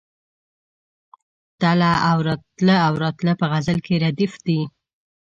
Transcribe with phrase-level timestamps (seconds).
[1.61, 1.91] تله
[2.87, 4.59] او راتله په غزل کې ردیف دی.